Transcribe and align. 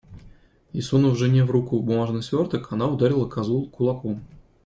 И, 0.73 0.81
сунув 0.81 1.15
Жене 1.15 1.43
в 1.43 1.51
руку 1.51 1.79
бумажный 1.81 2.23
сверток, 2.23 2.73
она 2.73 2.87
ударила 2.87 3.29
козу 3.29 3.67
кулаком. 3.69 4.21